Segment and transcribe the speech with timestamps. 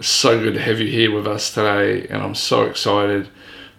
[0.00, 3.28] so good to have you here with us today, and I'm so excited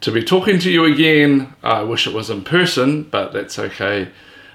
[0.02, 1.56] to be talking to you again.
[1.64, 4.10] I wish it was in person, but that's okay.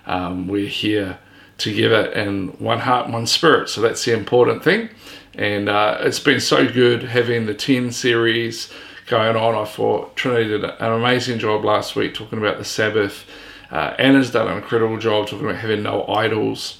[0.06, 1.18] Um, we're here
[1.56, 4.90] together in one heart, one spirit, so that's the important thing.
[5.34, 8.72] And uh, it's been so good having the 10 series
[9.06, 9.54] going on.
[9.54, 13.24] I thought Trinity did an amazing job last week talking about the Sabbath.
[13.70, 16.77] Uh, Anna's done an incredible job talking about having no idols.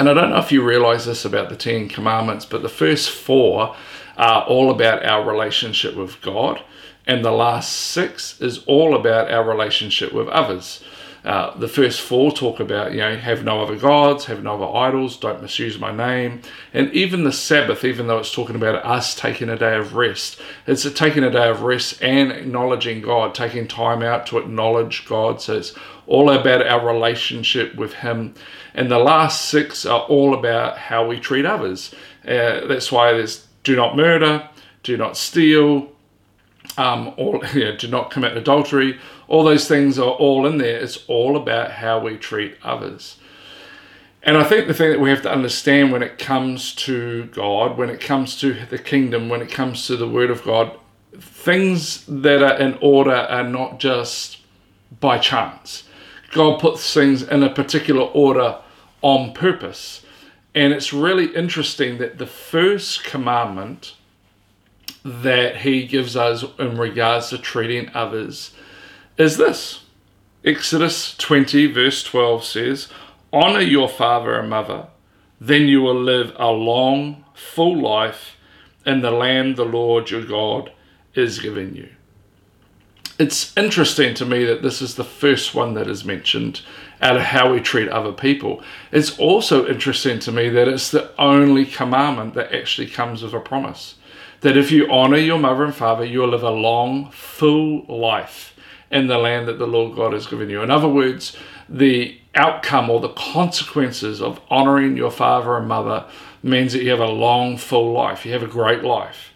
[0.00, 3.10] And I don't know if you realize this about the Ten Commandments, but the first
[3.10, 3.76] four
[4.16, 6.62] are all about our relationship with God,
[7.06, 10.82] and the last six is all about our relationship with others.
[11.22, 14.74] Uh, the first four talk about, you know, have no other gods, have no other
[14.74, 16.40] idols, don't misuse my name.
[16.72, 20.40] And even the Sabbath, even though it's talking about us taking a day of rest,
[20.66, 25.04] it's a, taking a day of rest and acknowledging God, taking time out to acknowledge
[25.04, 25.42] God.
[25.42, 25.74] So it's
[26.10, 28.34] all about our relationship with Him.
[28.74, 31.94] And the last six are all about how we treat others.
[32.24, 34.48] Uh, that's why there's do not murder,
[34.82, 35.92] do not steal,
[36.76, 37.14] um,
[37.78, 38.98] do not commit adultery.
[39.28, 40.78] All those things are all in there.
[40.80, 43.16] It's all about how we treat others.
[44.22, 47.78] And I think the thing that we have to understand when it comes to God,
[47.78, 50.76] when it comes to the kingdom, when it comes to the Word of God,
[51.18, 54.38] things that are in order are not just
[55.00, 55.84] by chance.
[56.30, 58.58] God puts things in a particular order
[59.02, 60.04] on purpose.
[60.54, 63.94] And it's really interesting that the first commandment
[65.04, 68.52] that he gives us in regards to treating others
[69.16, 69.84] is this
[70.44, 72.88] Exodus 20, verse 12 says,
[73.32, 74.86] Honor your father and mother,
[75.40, 78.36] then you will live a long, full life
[78.86, 80.72] in the land the Lord your God
[81.14, 81.88] is giving you.
[83.20, 86.62] It's interesting to me that this is the first one that is mentioned
[87.02, 88.62] out of how we treat other people.
[88.92, 93.40] It's also interesting to me that it's the only commandment that actually comes with a
[93.40, 93.96] promise
[94.40, 98.56] that if you honor your mother and father, you will live a long, full life
[98.90, 100.62] in the land that the Lord God has given you.
[100.62, 101.36] In other words,
[101.68, 106.06] the outcome or the consequences of honoring your father and mother
[106.42, 108.24] means that you have a long, full life.
[108.24, 109.34] You have a great life.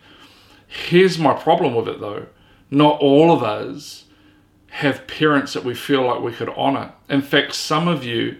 [0.66, 2.28] Here's my problem with it though
[2.74, 4.04] not all of us
[4.68, 6.92] have parents that we feel like we could honor.
[7.08, 8.38] In fact, some of you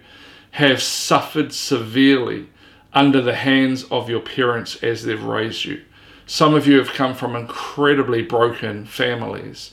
[0.51, 2.49] have suffered severely
[2.93, 5.81] under the hands of your parents as they've raised you.
[6.25, 9.71] Some of you have come from incredibly broken families.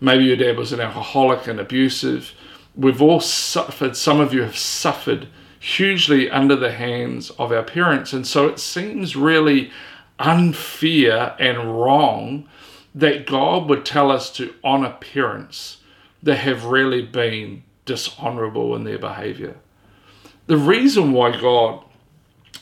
[0.00, 2.32] Maybe your dad was an alcoholic and abusive.
[2.74, 5.28] We've all suffered, some of you have suffered
[5.60, 8.12] hugely under the hands of our parents.
[8.12, 9.70] And so it seems really
[10.18, 12.48] unfair and wrong
[12.94, 15.78] that God would tell us to honor parents
[16.22, 19.56] that have really been dishonorable in their behavior.
[20.46, 21.84] The reason why God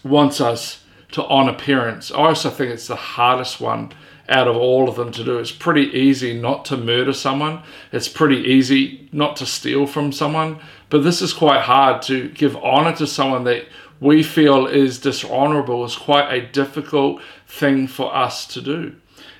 [0.02, 2.10] wants us to honor parents.
[2.10, 3.92] I also think it's the hardest one
[4.28, 5.38] out of all of them to do.
[5.38, 10.60] It's pretty easy not to murder someone, it's pretty easy not to steal from someone,
[10.88, 13.66] but this is quite hard to give honor to someone that
[14.00, 18.94] we feel is dishonorable is quite a difficult thing for us to do.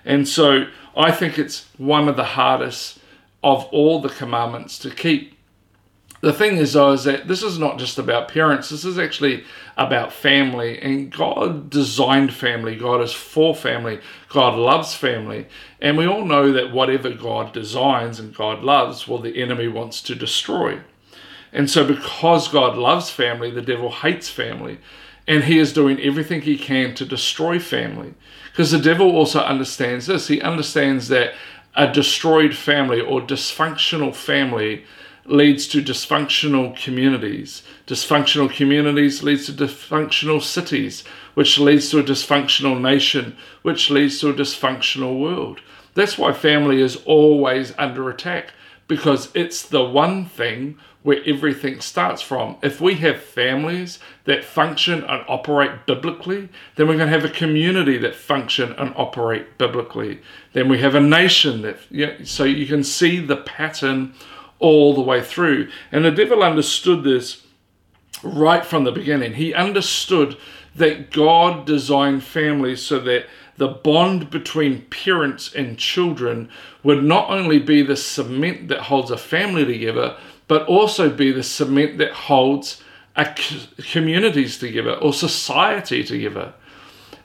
[0.04, 2.98] And so I think it's one of the hardest
[3.42, 5.36] of all the commandments to keep.
[6.20, 8.68] The thing is though is that this is not just about parents.
[8.68, 9.44] This is actually
[9.78, 10.78] about family.
[10.78, 12.76] And god designed family.
[12.76, 14.00] God is for family.
[14.28, 15.46] God loves family.
[15.80, 20.02] And we all know that whatever god designs and god loves well the enemy wants
[20.02, 20.80] to destroy.
[21.52, 24.78] And so because god loves family the devil hates family.
[25.26, 28.14] And he is doing everything he can to destroy family
[28.52, 31.34] because the devil also understands this he understands that
[31.74, 34.84] a destroyed family or dysfunctional family
[35.24, 37.62] leads to dysfunctional communities.
[37.86, 44.30] Dysfunctional communities leads to dysfunctional cities, which leads to a dysfunctional nation, which leads to
[44.30, 45.60] a dysfunctional world.
[45.94, 48.52] That's why family is always under attack
[48.90, 52.56] because it's the one thing where everything starts from.
[52.60, 57.32] If we have families that function and operate biblically, then we're going to have a
[57.32, 60.22] community that function and operate biblically.
[60.54, 64.12] Then we have a nation that, yeah, so you can see the pattern
[64.58, 65.70] all the way through.
[65.92, 67.46] And the devil understood this
[68.24, 69.34] right from the beginning.
[69.34, 70.36] He understood
[70.74, 73.26] that God designed families so that
[73.60, 76.48] the bond between parents and children
[76.82, 80.16] would not only be the cement that holds a family together,
[80.48, 82.82] but also be the cement that holds
[83.90, 86.54] communities together or society together.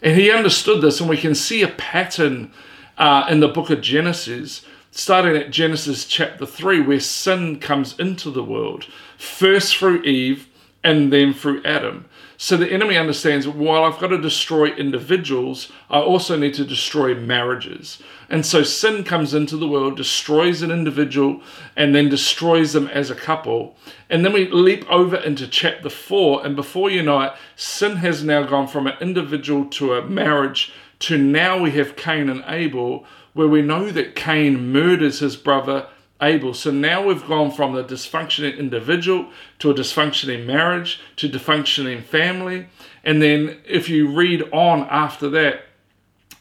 [0.02, 2.52] And he understood this, and we can see a pattern
[2.98, 8.30] uh, in the book of Genesis starting at Genesis chapter 3, where sin comes into
[8.30, 10.50] the world, first through Eve
[10.84, 12.10] and then through Adam.
[12.38, 17.16] So the enemy understands while I've got to destroy individuals, I also need to destroy
[17.16, 18.02] marriages.
[18.30, 21.42] And so sin comes into the world, destroys an individual,
[21.76, 23.78] and then destroys them as a couple.
[24.10, 28.24] And then we leap over into chapter 4, and before you know it, sin has
[28.24, 33.06] now gone from an individual to a marriage to now we have Cain and Abel,
[33.34, 35.88] where we know that Cain murders his brother
[36.22, 36.54] Abel.
[36.54, 39.30] So now we've gone from the dysfunctioning individual
[39.60, 42.68] to a dysfunctioning marriage to dysfunctioning family.
[43.04, 45.66] And then if you read on after that,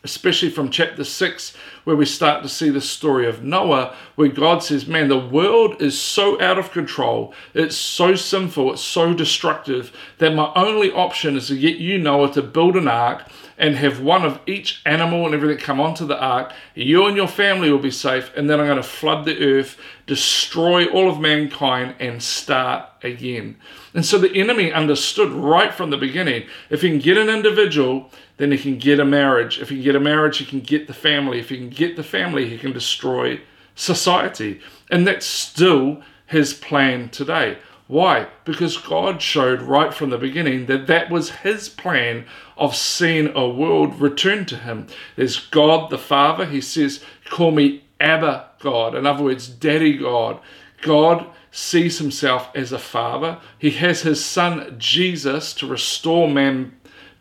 [0.04, 4.62] especially from chapter 6, where we start to see the story of Noah, where God
[4.62, 9.96] says, Man, the world is so out of control, it's so sinful, it's so destructive,
[10.18, 13.24] that my only option is to get you, Noah, to build an ark
[13.56, 16.52] and have one of each animal and everything come onto the ark.
[16.74, 19.78] You and your family will be safe, and then I'm going to flood the earth,
[20.06, 23.56] destroy all of mankind, and start again.
[23.94, 28.10] And so the enemy understood right from the beginning if he can get an individual,
[28.36, 29.60] then he can get a marriage.
[29.60, 31.38] If he can get a marriage, he can get the family.
[31.38, 33.40] If he can get the family, he can destroy
[33.76, 34.60] society.
[34.90, 37.58] And that's still his plan today.
[37.86, 38.28] Why?
[38.46, 42.24] Because God showed right from the beginning that that was His plan
[42.56, 44.86] of seeing a world return to Him.
[45.16, 46.46] There's God the Father.
[46.46, 48.94] He says, Call me Abba God.
[48.94, 50.40] In other words, Daddy God.
[50.82, 53.38] God sees Himself as a Father.
[53.58, 56.76] He has His Son Jesus to restore man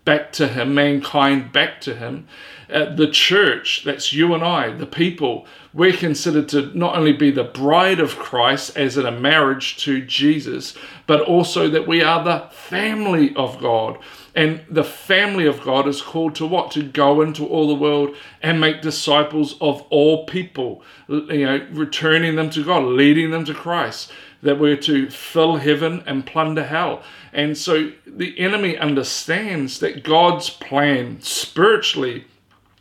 [0.06, 2.28] back to Him, mankind back to Him.
[2.72, 7.32] Uh, the church, that's you and I, the people, we're considered to not only be
[7.32, 10.76] the bride of Christ as in a marriage to Jesus,
[11.08, 14.00] but also that we are the family of God.
[14.36, 16.72] And the family of God is called to what?
[16.72, 22.36] To go into all the world and make disciples of all people, you know, returning
[22.36, 24.12] them to God, leading them to Christ.
[24.44, 27.02] That we're to fill heaven and plunder hell.
[27.32, 32.26] And so the enemy understands that God's plan spiritually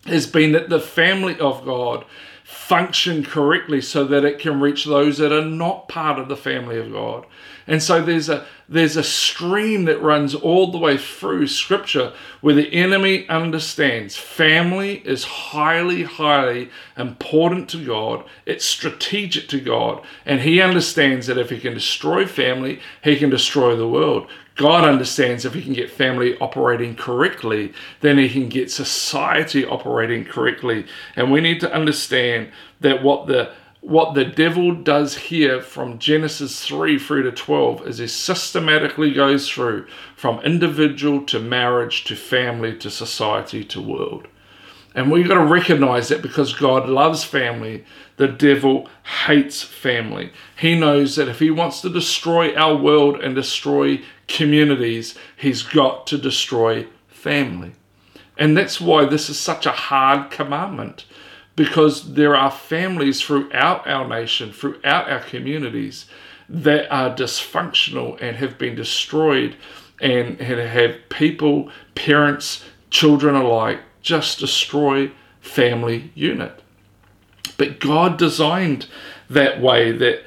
[0.07, 2.05] has been that the family of God
[2.45, 6.79] function correctly so that it can reach those that are not part of the family
[6.79, 7.25] of God.
[7.67, 12.55] And so there's a there's a stream that runs all the way through scripture where
[12.55, 18.25] the enemy understands family is highly highly important to God.
[18.47, 23.31] It's strategic to God and he understands that if he can destroy family, he can
[23.31, 24.29] destroy the world.
[24.55, 30.25] God understands if he can get family operating correctly, then he can get society operating
[30.25, 30.87] correctly.
[31.17, 32.51] And we need to understand
[32.81, 37.99] that what the what the devil does here from Genesis 3 through to 12 is
[37.99, 39.87] he systematically goes through
[40.17, 44.29] from individual to marriage to family to society to world.
[44.95, 47.85] And we've got to recognize that because God loves family,
[48.19, 48.89] the devil
[49.27, 50.31] hates family.
[50.57, 56.07] He knows that if he wants to destroy our world and destroy communities, he's got
[56.07, 57.73] to destroy family.
[58.39, 61.05] And that's why this is such a hard commandment
[61.57, 66.07] because there are families throughout our nation, throughout our communities
[66.49, 69.57] that are dysfunctional and have been destroyed
[70.01, 75.11] and have people, parents, children alike just destroy
[75.41, 76.61] family unit.
[77.57, 78.87] But God designed
[79.31, 80.25] that way that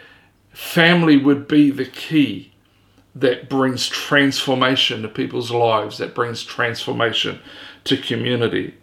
[0.51, 2.53] family would be the key
[3.13, 7.39] that brings transformation to people's lives, that brings transformation
[7.85, 8.75] to community.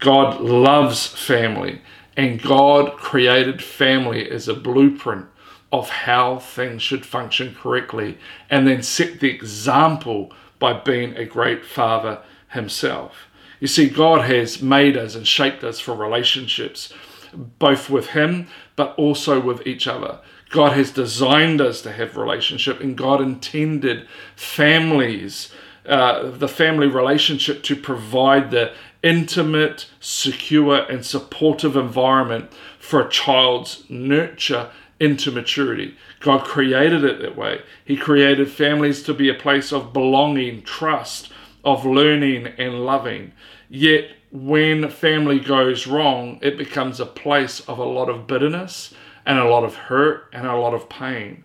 [0.00, 1.82] God loves family,
[2.16, 5.26] and God created family as a blueprint
[5.72, 11.64] of how things should function correctly, and then set the example by being a great
[11.64, 13.28] father himself.
[13.60, 16.92] You see, God has made us and shaped us for relationships,
[17.32, 20.20] both with Him, but also with each other.
[20.48, 25.52] God has designed us to have relationship, and God intended families,
[25.86, 33.84] uh, the family relationship, to provide the intimate, secure, and supportive environment for a child's
[33.88, 35.96] nurture into maturity.
[36.20, 37.62] God created it that way.
[37.84, 41.32] He created families to be a place of belonging, trust,
[41.64, 43.32] of learning and loving.
[43.68, 48.94] Yet, when family goes wrong, it becomes a place of a lot of bitterness
[49.26, 51.44] and a lot of hurt and a lot of pain.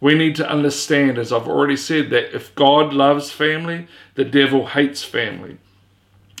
[0.00, 4.66] We need to understand, as I've already said, that if God loves family, the devil
[4.66, 5.58] hates family.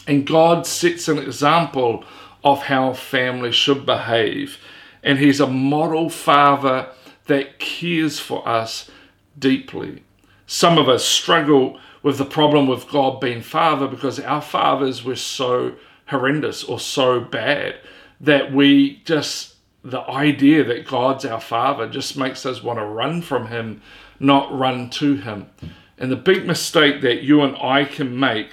[0.06, 2.04] And God sets an example
[2.44, 4.58] of how family should behave.
[5.02, 6.88] And He's a model father
[7.26, 8.90] that cares for us
[9.38, 10.02] deeply.
[10.46, 15.16] Some of us struggle with the problem with God being Father because our fathers were
[15.16, 17.76] so horrendous or so bad
[18.20, 23.22] that we just, the idea that God's our Father just makes us want to run
[23.22, 23.82] from Him,
[24.18, 25.48] not run to Him.
[25.96, 28.50] And the big mistake that you and I can make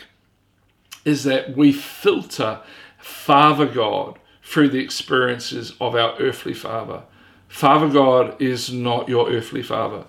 [1.10, 2.62] is that we filter
[3.00, 7.02] Father God through the experiences of our earthly father.
[7.48, 10.06] Father God is not your earthly father.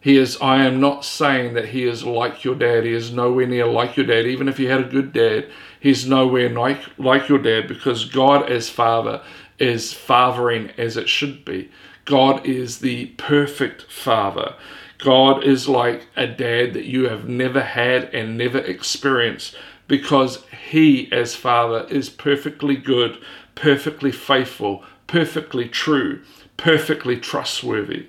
[0.00, 2.84] He is, I am not saying that he is like your dad.
[2.84, 4.24] He is nowhere near like your dad.
[4.24, 5.50] Even if you had a good dad,
[5.80, 9.22] he's nowhere like, like your dad because God as father
[9.58, 11.72] is fathering as it should be.
[12.04, 14.54] God is the perfect father.
[14.98, 19.56] God is like a dad that you have never had and never experienced
[19.88, 23.18] because he, as father, is perfectly good,
[23.54, 26.22] perfectly faithful, perfectly true,
[26.56, 28.06] perfectly trustworthy.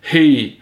[0.00, 0.60] He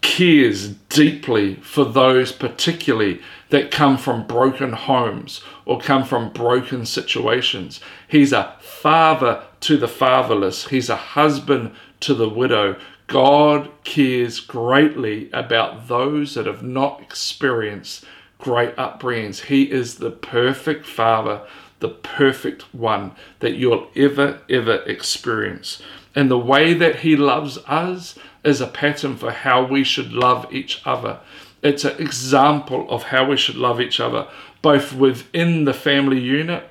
[0.00, 7.80] cares deeply for those, particularly that come from broken homes or come from broken situations.
[8.08, 12.76] He's a father to the fatherless, he's a husband to the widow.
[13.06, 18.04] God cares greatly about those that have not experienced
[18.40, 19.44] great upbringings.
[19.44, 21.42] He is the perfect father,
[21.80, 25.82] the perfect one that you'll ever, ever experience.
[26.14, 30.52] And the way that He loves us is a pattern for how we should love
[30.52, 31.20] each other.
[31.62, 34.26] It's an example of how we should love each other,
[34.62, 36.68] both within the family unit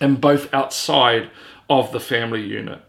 [0.00, 1.30] and both outside
[1.68, 2.80] of the family unit.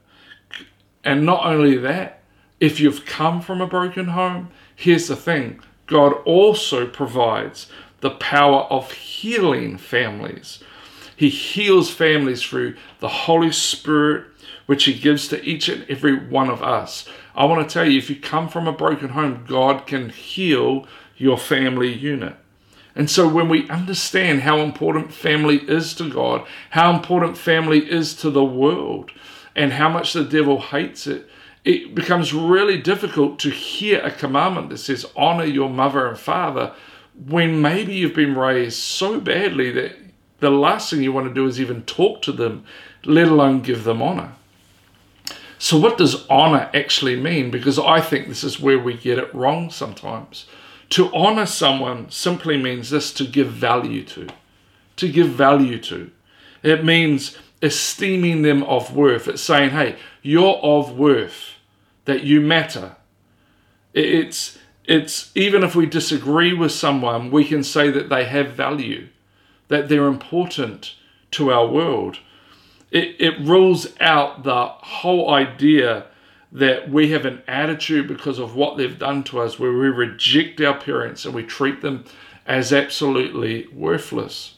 [1.03, 2.22] And not only that,
[2.60, 7.69] if you've come from a broken home, here's the thing God also provides
[8.01, 10.59] the power of healing families.
[11.15, 14.25] He heals families through the Holy Spirit,
[14.65, 17.07] which He gives to each and every one of us.
[17.35, 20.87] I want to tell you if you come from a broken home, God can heal
[21.17, 22.35] your family unit.
[22.95, 28.13] And so, when we understand how important family is to God, how important family is
[28.15, 29.11] to the world,
[29.55, 31.29] and how much the devil hates it,
[31.65, 36.73] it becomes really difficult to hear a commandment that says, Honor your mother and father,
[37.27, 39.95] when maybe you've been raised so badly that
[40.39, 42.65] the last thing you want to do is even talk to them,
[43.05, 44.34] let alone give them honor.
[45.57, 47.50] So, what does honor actually mean?
[47.50, 50.45] Because I think this is where we get it wrong sometimes.
[50.91, 54.27] To honor someone simply means this to give value to.
[54.98, 56.12] To give value to.
[56.62, 59.27] It means esteeming them of worth.
[59.27, 61.53] It's saying, hey, you're of worth,
[62.05, 62.95] that you matter.
[63.93, 69.07] It's, it's even if we disagree with someone, we can say that they have value,
[69.67, 70.95] that they're important
[71.31, 72.19] to our world
[72.95, 76.05] it, it rules out the whole idea
[76.53, 80.61] that we have an attitude because of what they've done to us where we reject
[80.61, 82.05] our parents and we treat them
[82.45, 84.55] as absolutely worthless.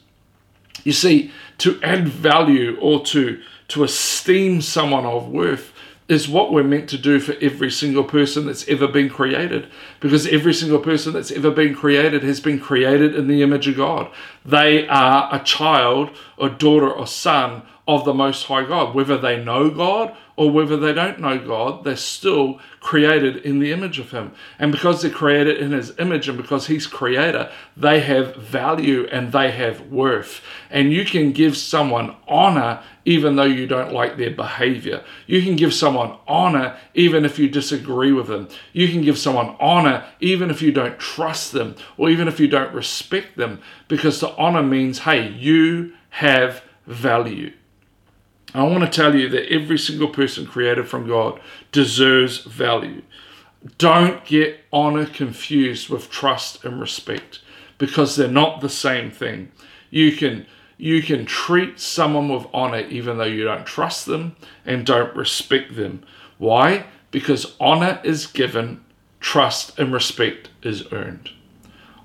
[0.83, 5.73] You see, to add value or to, to esteem someone of worth
[6.09, 9.67] is what we're meant to do for every single person that's ever been created.
[9.99, 13.75] Because every single person that's ever been created has been created in the image of
[13.75, 14.09] God.
[14.45, 18.95] They are a child or daughter or son of the Most High God.
[18.95, 23.71] Whether they know God or whether they don't know God, they're still created in the
[23.71, 24.33] image of Him.
[24.59, 29.31] And because they're created in His image and because He's Creator, they have value and
[29.31, 30.41] they have worth.
[30.69, 35.03] And you can give someone honor even though you don't like their behavior.
[35.25, 38.47] You can give someone honor even if you disagree with them.
[38.73, 42.47] You can give someone honor even if you don't trust them or even if you
[42.47, 47.53] don't respect them because the honor means, hey, you have value.
[48.59, 51.39] I want to tell you that every single person created from God
[51.71, 53.01] deserves value.
[53.77, 57.41] Don't get honor confused with trust and respect
[57.77, 59.51] because they're not the same thing.
[59.89, 60.45] You can
[60.77, 64.35] you can treat someone with honor even though you don't trust them
[64.65, 66.03] and don't respect them.
[66.37, 66.85] Why?
[67.09, 68.83] Because honor is given,
[69.19, 71.31] trust and respect is earned.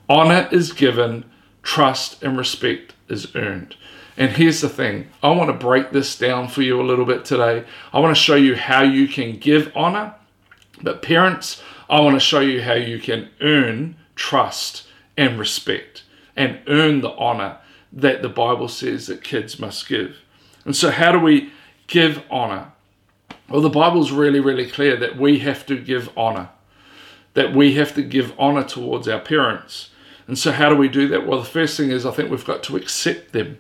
[0.09, 1.25] Honor is given,
[1.63, 3.77] trust and respect is earned.
[4.17, 7.25] And here's the thing I want to break this down for you a little bit
[7.25, 7.65] today.
[7.93, 10.15] I want to show you how you can give honor,
[10.83, 16.05] but parents, I want to show you how you can earn trust and respect
[16.37, 17.59] and earn the honor
[17.93, 20.17] that the Bible says that kids must give.
[20.65, 21.51] And so, how do we
[21.87, 22.73] give honor?
[23.49, 26.49] Well, the Bible's really, really clear that we have to give honor,
[27.35, 29.91] that we have to give honor towards our parents.
[30.27, 31.27] And so, how do we do that?
[31.27, 33.59] Well, the first thing is I think we've got to accept them.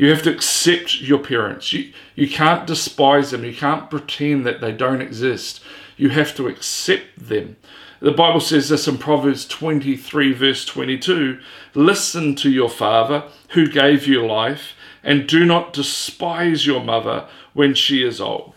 [0.00, 1.74] You have to accept your parents.
[1.74, 3.44] You, you can't despise them.
[3.44, 5.60] You can't pretend that they don't exist.
[5.98, 7.56] You have to accept them.
[8.00, 11.38] The Bible says this in Proverbs 23, verse 22
[11.74, 14.72] Listen to your father who gave you life,
[15.04, 18.54] and do not despise your mother when she is old.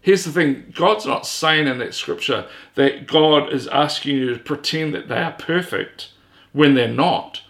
[0.00, 2.46] Here's the thing God's not saying in that scripture
[2.76, 6.08] that God is asking you to pretend that they are perfect
[6.52, 7.42] when they're not,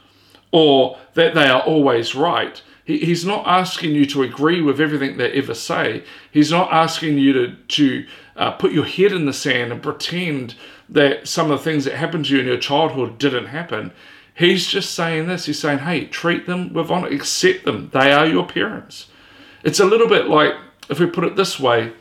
[0.50, 2.60] or that they are always right.
[2.98, 6.04] He's not asking you to agree with everything they ever say.
[6.30, 8.06] He's not asking you to, to
[8.36, 10.54] uh, put your head in the sand and pretend
[10.88, 13.92] that some of the things that happened to you in your childhood didn't happen.
[14.34, 15.46] He's just saying this.
[15.46, 17.90] He's saying, hey, treat them with honor, accept them.
[17.92, 19.08] They are your parents.
[19.62, 20.54] It's a little bit like,
[20.88, 21.92] if we put it this way,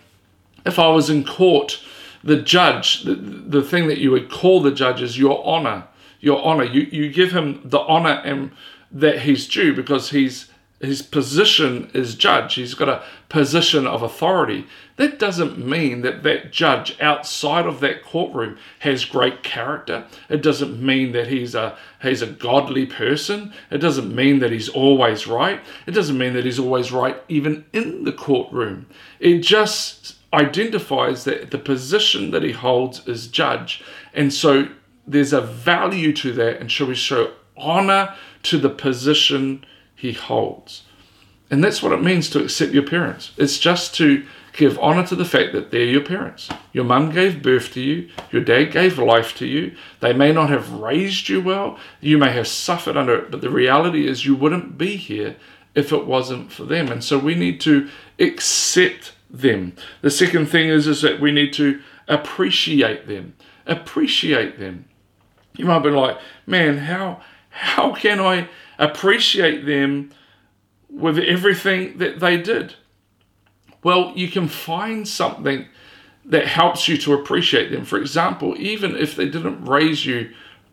[0.65, 1.81] if I was in court,
[2.23, 5.87] the judge, the, the thing that you would call the judge is your honor.
[6.19, 6.63] Your honor.
[6.63, 8.51] You, you give him the honor and
[8.91, 10.48] that he's due because he's
[10.79, 12.55] his position is judge.
[12.55, 14.65] He's got a position of authority.
[14.95, 20.05] That doesn't mean that that judge outside of that courtroom has great character.
[20.29, 23.53] It doesn't mean that he's a he's a godly person.
[23.69, 25.59] It doesn't mean that he's always right.
[25.85, 28.87] It doesn't mean that he's always right even in the courtroom.
[29.19, 33.83] It just identifies that the position that he holds is judge.
[34.13, 34.69] And so
[35.05, 39.65] there's a value to that and shall we show honor to the position
[39.99, 40.83] he holds.
[41.51, 43.31] And that's what it means to accept your parents.
[43.35, 46.49] It's just to give honor to the fact that they're your parents.
[46.71, 49.75] Your mum gave birth to you, your dad gave life to you.
[49.99, 53.49] They may not have raised you well, you may have suffered under it, but the
[53.49, 55.35] reality is you wouldn't be here
[55.75, 56.89] if it wasn't for them.
[56.89, 57.89] And so we need to
[58.19, 59.73] accept them.
[60.01, 63.35] The second thing is, is that we need to appreciate them.
[63.65, 64.85] Appreciate them.
[65.55, 68.47] You might be like, man, how how can I
[68.79, 70.11] appreciate them
[70.89, 72.73] with everything that they did.
[73.83, 75.67] Well, you can find something
[76.25, 77.85] that helps you to appreciate them.
[77.85, 80.31] For example, even if they didn't raise you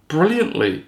[0.09, 0.87] brilliantly,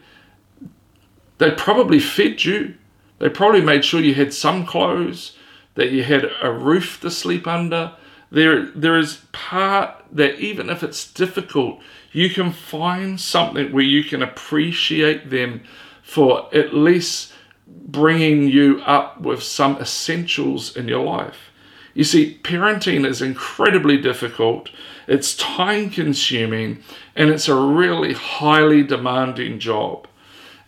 [1.39, 2.75] they probably fed you.
[3.19, 5.37] They probably made sure you had some clothes,
[5.75, 7.93] that you had a roof to sleep under.
[8.31, 11.81] There, there is part that even if it's difficult,
[12.13, 15.63] you can find something where you can appreciate them
[16.09, 17.35] for at least
[17.67, 21.51] bringing you up with some essentials in your life.
[21.93, 24.71] You see, parenting is incredibly difficult,
[25.07, 26.83] it's time consuming,
[27.15, 30.09] and it's a really highly demanding job.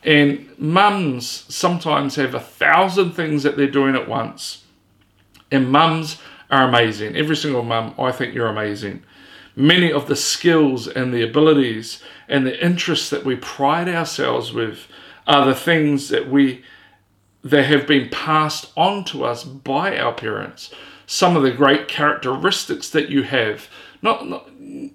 [0.05, 4.65] And mums sometimes have a thousand things that they're doing at once.
[5.51, 6.19] And mums
[6.51, 7.17] are amazing.
[7.17, 9.05] Every single mum, I think you're amazing.
[9.57, 14.87] Many of the skills and the abilities and the interests that we pride ourselves with
[15.27, 16.65] are the things that we
[17.43, 20.73] that have been passed on to us by our parents.
[21.07, 23.69] Some of the great characteristics that you have.
[24.03, 24.51] Not, not,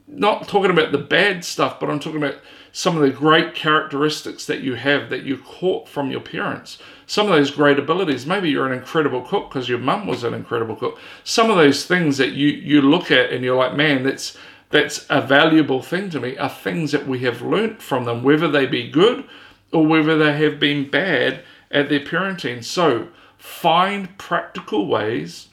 [0.08, 2.40] not talking about the bad stuff, but I'm talking about
[2.72, 6.78] some of the great characteristics that you have that you caught from your parents.
[7.08, 8.26] Some of those great abilities.
[8.26, 11.00] Maybe you're an incredible cook because your mum was an incredible cook.
[11.24, 14.38] Some of those things that you you look at and you're like, man, that's
[14.72, 16.38] that's a valuable thing to me.
[16.38, 19.26] Are things that we have learnt from them, whether they be good
[19.76, 22.64] or whether they have been bad at their parenting.
[22.64, 25.50] So find practical ways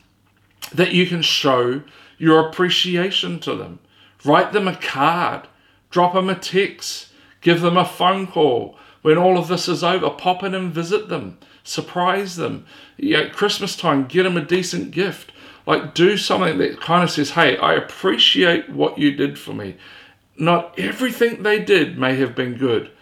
[0.72, 1.82] that you can show
[2.18, 3.80] your appreciation to them.
[4.24, 5.48] Write them a card,
[5.90, 7.08] drop them a text,
[7.40, 8.76] give them a phone call.
[9.02, 12.64] When all of this is over, pop in and visit them, surprise them.
[12.96, 15.32] Yeah, at Christmas time, get them a decent gift.
[15.66, 19.76] Like, do something that kind of says, Hey, I appreciate what you did for me.
[20.36, 22.92] Not everything they did may have been good,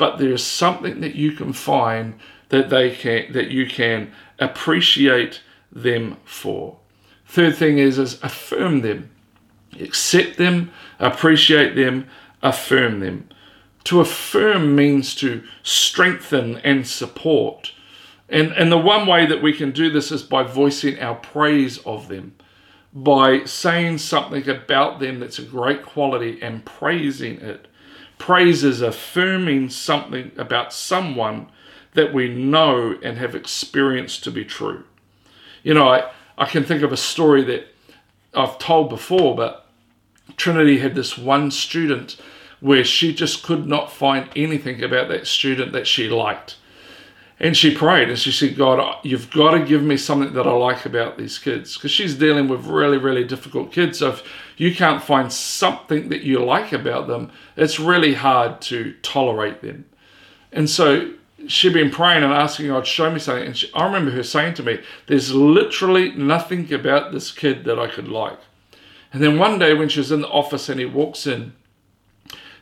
[0.00, 6.16] but there's something that you can find that they can that you can appreciate them
[6.24, 6.78] for.
[7.26, 9.10] Third thing is is affirm them.
[9.78, 12.08] Accept them, appreciate them,
[12.42, 13.28] affirm them.
[13.84, 17.74] To affirm means to strengthen and support.
[18.30, 21.76] And, and the one way that we can do this is by voicing our praise
[21.78, 22.36] of them,
[22.94, 27.66] by saying something about them that's a great quality and praising it.
[28.20, 31.48] Praise is affirming something about someone
[31.94, 34.84] that we know and have experienced to be true.
[35.62, 37.68] You know, I, I can think of a story that
[38.34, 39.66] I've told before, but
[40.36, 42.20] Trinity had this one student
[42.60, 46.56] where she just could not find anything about that student that she liked.
[47.42, 50.52] And she prayed and she said, God, you've got to give me something that I
[50.52, 51.74] like about these kids.
[51.74, 54.00] Because she's dealing with really, really difficult kids.
[54.00, 54.22] So if
[54.58, 59.86] you can't find something that you like about them, it's really hard to tolerate them.
[60.52, 61.14] And so
[61.46, 63.46] she'd been praying and asking God, show me something.
[63.46, 67.78] And she, I remember her saying to me, there's literally nothing about this kid that
[67.78, 68.38] I could like.
[69.14, 71.54] And then one day when she was in the office and he walks in,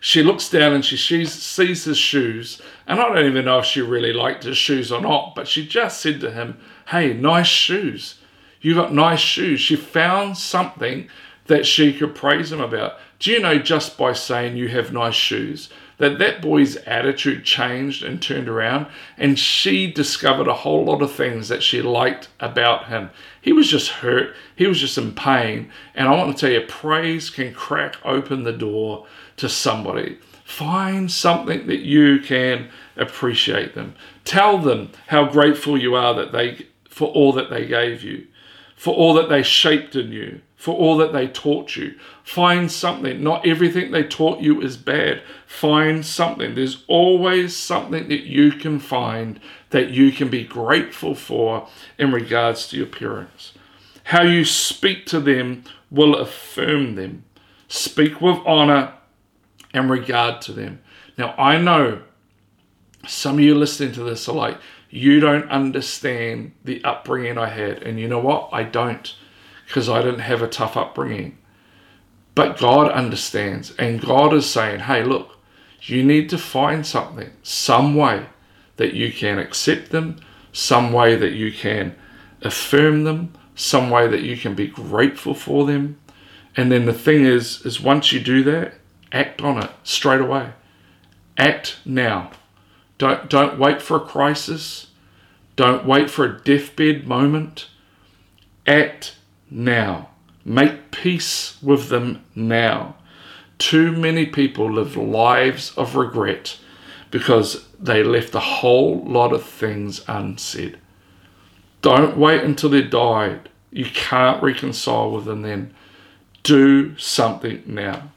[0.00, 2.62] she looks down and she sees, sees his shoes.
[2.88, 5.66] And I don't even know if she really liked his shoes or not, but she
[5.66, 8.18] just said to him, Hey, nice shoes.
[8.60, 9.60] You got nice shoes.
[9.60, 11.08] She found something
[11.46, 12.98] that she could praise him about.
[13.18, 18.02] Do you know just by saying you have nice shoes, that that boy's attitude changed
[18.02, 22.86] and turned around and she discovered a whole lot of things that she liked about
[22.86, 26.52] him he was just hurt he was just in pain and i want to tell
[26.52, 33.74] you praise can crack open the door to somebody find something that you can appreciate
[33.74, 38.26] them tell them how grateful you are that they for all that they gave you
[38.74, 41.94] for all that they shaped in you for all that they taught you.
[42.24, 43.22] Find something.
[43.22, 45.22] Not everything they taught you is bad.
[45.46, 46.56] Find something.
[46.56, 49.38] There's always something that you can find
[49.70, 53.52] that you can be grateful for in regards to your parents.
[54.02, 57.22] How you speak to them will affirm them.
[57.68, 58.94] Speak with honor
[59.78, 60.80] and regard to them.
[61.16, 62.02] Now, I know
[63.06, 64.58] some of you listening to this are like,
[64.90, 67.82] you don't understand the upbringing I had.
[67.82, 68.50] And you know what?
[68.52, 69.14] I don't
[69.66, 71.38] because I didn't have a tough upbringing.
[72.34, 75.36] But God understands, and God is saying, hey, look,
[75.82, 78.26] you need to find something, some way
[78.76, 80.20] that you can accept them,
[80.52, 81.94] some way that you can
[82.42, 85.98] affirm them, some way that you can be grateful for them.
[86.56, 88.74] And then the thing is, is once you do that,
[89.12, 90.50] act on it straight away.
[91.36, 92.30] Act now.
[92.98, 94.88] Don't don't wait for a crisis.
[95.56, 97.68] Don't wait for a deathbed moment.
[98.66, 99.16] Act
[99.50, 100.10] now.
[100.44, 102.96] Make peace with them now.
[103.58, 106.58] Too many people live lives of regret
[107.10, 110.78] because they left a whole lot of things unsaid.
[111.82, 113.48] Don't wait until they died.
[113.70, 115.74] You can't reconcile with them then.
[116.42, 118.10] Do something now.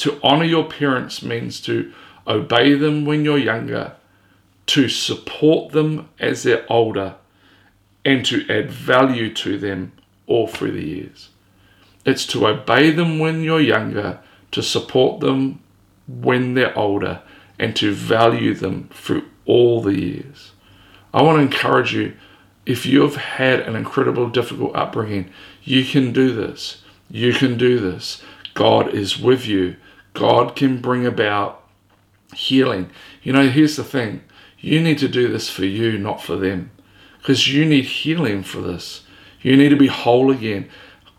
[0.00, 1.92] To honor your parents means to
[2.26, 3.92] obey them when you're younger,
[4.66, 7.16] to support them as they're older,
[8.02, 9.92] and to add value to them
[10.26, 11.28] all through the years.
[12.06, 14.20] It's to obey them when you're younger,
[14.52, 15.60] to support them
[16.08, 17.20] when they're older,
[17.58, 20.52] and to value them through all the years.
[21.12, 22.16] I want to encourage you
[22.64, 25.30] if you've had an incredible, difficult upbringing,
[25.62, 26.82] you can do this.
[27.10, 28.22] You can do this.
[28.54, 29.76] God is with you.
[30.14, 31.62] God can bring about
[32.34, 32.90] healing.
[33.22, 34.22] You know, here's the thing
[34.58, 36.70] you need to do this for you, not for them,
[37.18, 39.04] because you need healing for this.
[39.40, 40.68] You need to be whole again.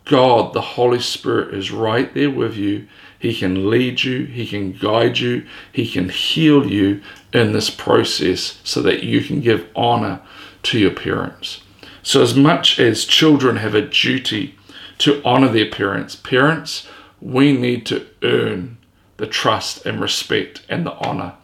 [0.06, 2.88] God, the Holy Spirit, is right there with you.
[3.18, 7.02] He can lead you, He can guide you, He can heal you
[7.34, 10.22] in this process so that you can give honor
[10.64, 11.62] to your parents.
[12.04, 14.56] So, as much as children have a duty
[15.00, 16.88] to honor their parents, parents,
[17.20, 18.78] we need to earn
[19.22, 21.36] the trust and respect and the honor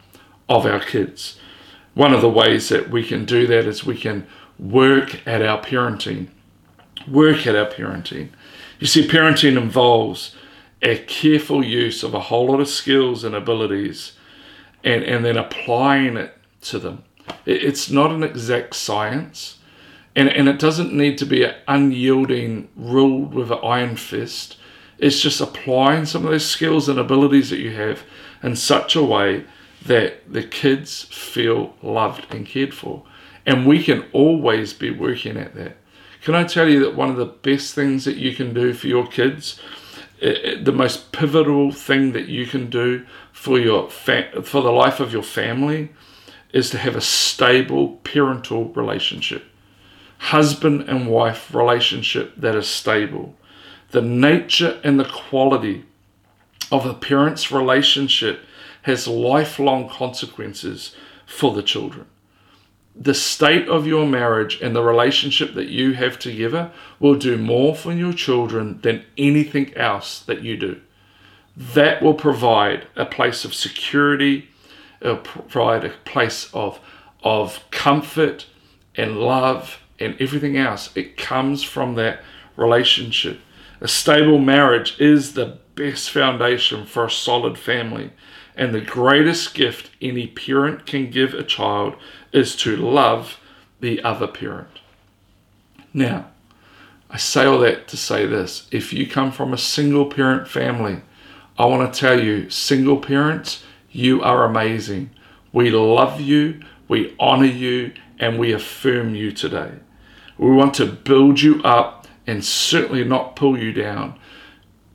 [0.48, 1.38] of our kids.
[1.94, 4.26] One of the ways that we can do that is we can
[4.58, 6.28] work at our parenting
[7.06, 8.30] work at our parenting.
[8.80, 10.34] You see, parenting involves
[10.82, 14.12] a careful use of a whole lot of skills and abilities
[14.82, 17.04] and, and then applying it to them.
[17.46, 19.58] It, it's not an exact science
[20.14, 24.56] and, and it doesn't need to be an unyielding, ruled with an iron fist.
[24.98, 28.02] It's just applying some of those skills and abilities that you have
[28.42, 29.44] in such a way
[29.86, 33.04] that the kids feel loved and cared for.
[33.46, 35.76] And we can always be working at that.
[36.20, 38.88] Can I tell you that one of the best things that you can do for
[38.88, 39.60] your kids,
[40.20, 45.12] the most pivotal thing that you can do for your fa- for the life of
[45.12, 45.90] your family,
[46.52, 49.44] is to have a stable parental relationship,
[50.18, 53.36] husband and wife relationship that is stable.
[53.90, 55.84] The nature and the quality
[56.70, 58.40] of a parent's relationship
[58.82, 60.94] has lifelong consequences
[61.26, 62.06] for the children
[63.00, 67.74] the state of your marriage and the relationship that you have together will do more
[67.74, 70.80] for your children than anything else that you do.
[71.56, 74.48] That will provide a place of security,
[75.00, 76.80] it'll provide a place of,
[77.22, 78.46] of comfort
[78.96, 80.90] and love and everything else.
[80.96, 82.22] It comes from that
[82.56, 83.40] relationship.
[83.80, 88.10] A stable marriage is the best foundation for a solid family.
[88.56, 91.94] And the greatest gift any parent can give a child
[92.32, 93.38] is to love
[93.80, 94.80] the other parent.
[95.94, 96.26] Now,
[97.08, 98.66] I say all that to say this.
[98.72, 101.02] If you come from a single parent family,
[101.56, 105.10] I want to tell you, single parents, you are amazing.
[105.52, 109.72] We love you, we honor you, and we affirm you today.
[110.36, 111.97] We want to build you up
[112.28, 114.18] and certainly not pull you down.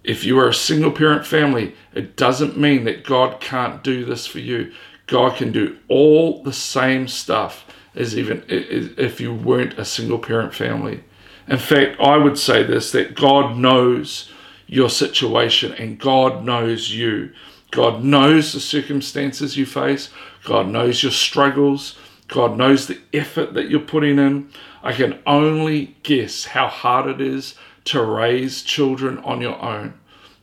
[0.03, 4.27] If you are a single parent family, it doesn't mean that God can't do this
[4.27, 4.71] for you.
[5.07, 7.65] God can do all the same stuff
[7.95, 11.03] as even if you weren't a single parent family.
[11.47, 14.31] In fact, I would say this that God knows
[14.67, 17.33] your situation and God knows you.
[17.71, 20.09] God knows the circumstances you face.
[20.43, 21.97] God knows your struggles.
[22.27, 24.49] God knows the effort that you're putting in.
[24.83, 29.93] I can only guess how hard it is to raise children on your own.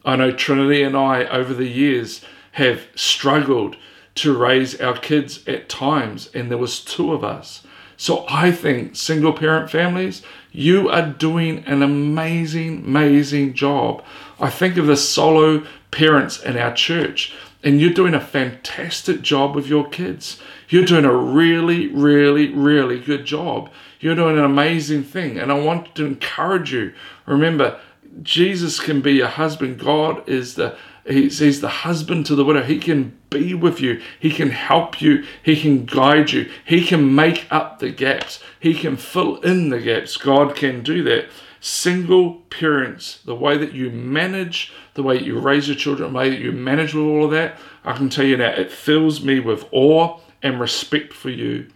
[0.05, 3.77] I know Trinity and I, over the years, have struggled
[4.17, 7.67] to raise our kids at times, and there was two of us.
[7.97, 10.23] So I think single parent families,
[10.53, 14.03] you are doing an amazing, amazing job.
[14.41, 19.55] I think of the solo parents in our church, and you're doing a fantastic job
[19.55, 20.41] with your kids.
[20.69, 23.71] You're doing a really, really, really good job.
[24.01, 25.39] You're doing an amazing thing.
[25.39, 26.95] And I want to encourage you.
[27.27, 27.79] Remember,
[28.23, 29.79] Jesus can be your husband.
[29.79, 32.63] God is the he's, he's the husband to the widow.
[32.63, 34.01] He can be with you.
[34.19, 35.25] He can help you.
[35.43, 36.51] He can guide you.
[36.65, 38.43] He can make up the gaps.
[38.59, 40.17] He can fill in the gaps.
[40.17, 41.27] God can do that.
[41.61, 46.29] Single parents, the way that you manage, the way you raise your children, the way
[46.29, 49.41] that you manage with all of that, I can tell you now, it fills me
[49.41, 51.69] with awe and respect for you.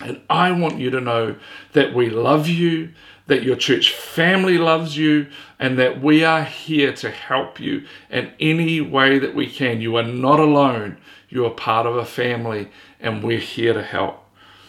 [0.00, 1.36] And I want you to know
[1.74, 2.94] that we love you,
[3.26, 5.26] that your church family loves you,
[5.58, 9.82] and that we are here to help you in any way that we can.
[9.82, 10.96] You are not alone,
[11.28, 14.24] you are part of a family, and we're here to help.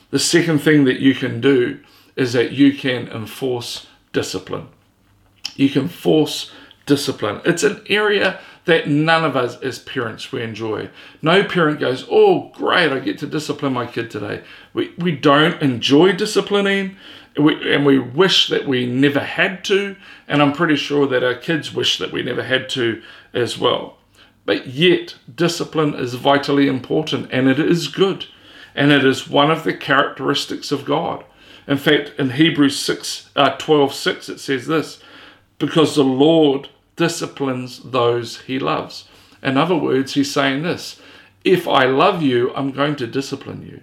[0.10, 1.80] The second thing that you can do
[2.18, 4.68] is that you can enforce discipline.
[5.56, 6.52] You can force
[6.86, 7.42] discipline.
[7.46, 10.90] It's an area that none of us as parents we enjoy.
[11.22, 14.42] No parent goes, "Oh, great, I get to discipline my kid today."
[14.74, 16.98] We we don't enjoy disciplining
[17.38, 19.96] we, and we wish that we never had to,
[20.28, 23.02] and I'm pretty sure that our kids wish that we never had to
[23.34, 23.98] as well.
[24.46, 28.26] But yet, discipline is vitally important and it is good,
[28.74, 31.26] and it is one of the characteristics of God.
[31.68, 35.02] In fact, in Hebrews 6, uh, 12 6, it says this
[35.58, 39.08] because the Lord disciplines those he loves.
[39.44, 41.00] In other words, he's saying this
[41.44, 43.82] if I love you, I'm going to discipline you.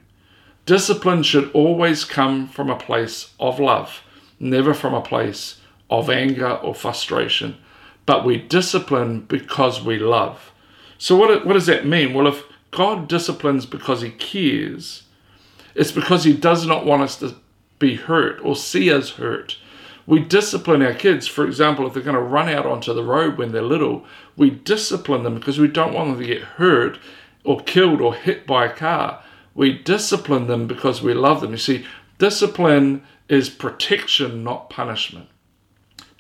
[0.67, 4.03] Discipline should always come from a place of love,
[4.41, 7.57] never from a place of anger or frustration.
[8.07, 10.53] But we discipline because we love.
[10.99, 12.15] So, what, what does that mean?
[12.15, 15.05] Well, if God disciplines because he cares,
[15.75, 17.37] it's because he does not want us to
[17.79, 19.57] be hurt or see us hurt.
[20.07, 23.39] We discipline our kids, for example, if they're going to run out onto the road
[23.39, 24.05] when they're little,
[24.37, 26.99] we discipline them because we don't want them to get hurt
[27.45, 29.23] or killed or hit by a car.
[29.55, 31.53] We discipline them because we love them.
[31.53, 31.87] You see,
[32.19, 35.29] discipline is protection, not punishment.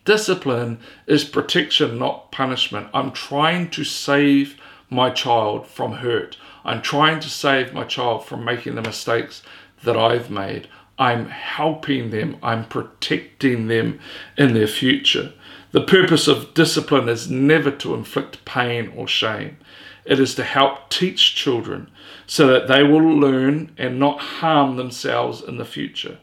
[0.04, 2.88] Discipline is protection, not punishment.
[2.92, 6.36] I'm trying to save my child from hurt.
[6.64, 9.42] I'm trying to save my child from making the mistakes
[9.84, 10.68] that I've made.
[10.98, 14.00] I'm helping them, I'm protecting them
[14.36, 15.32] in their future.
[15.72, 19.56] The purpose of discipline is never to inflict pain or shame.
[20.04, 21.90] It is to help teach children
[22.26, 26.18] so that they will learn and not harm themselves in the future.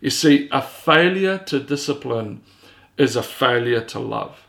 [0.00, 2.42] You see, a failure to discipline
[2.96, 4.46] is a failure to love.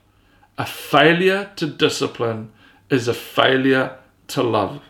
[0.58, 2.52] A failure to discipline
[2.90, 4.82] is a failure to love.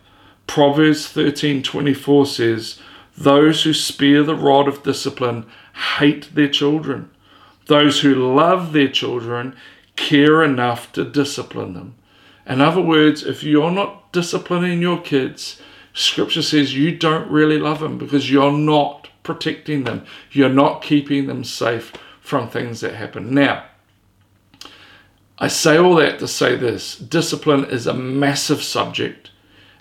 [0.46, 2.80] Proverbs 13:24 says,
[3.18, 5.46] "Those who spare the rod of discipline
[5.98, 7.10] hate their children.
[7.66, 9.56] Those who love their children
[9.96, 11.96] care enough to discipline them."
[12.48, 15.62] In other words, if you're not disciplining your kids,
[15.94, 20.04] scripture says you don't really love them because you're not protecting them.
[20.32, 23.34] You're not keeping them safe from things that happen.
[23.34, 23.64] Now,
[25.40, 29.32] I say all that to say this discipline is a massive subject,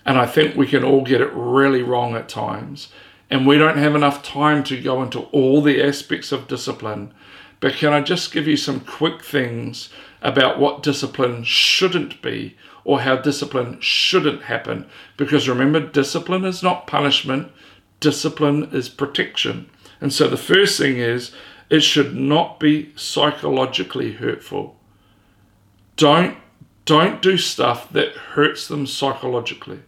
[0.05, 2.89] and I think we can all get it really wrong at times.
[3.29, 7.13] And we don't have enough time to go into all the aspects of discipline.
[7.59, 9.89] But can I just give you some quick things
[10.23, 14.87] about what discipline shouldn't be or how discipline shouldn't happen.
[15.17, 17.51] Because remember, discipline is not punishment,
[18.01, 19.69] discipline is protection.
[20.01, 21.33] And so the first thing is
[21.69, 24.77] it should not be psychologically hurtful.
[25.97, 26.37] Don't
[26.85, 29.81] don't do stuff that hurts them psychologically.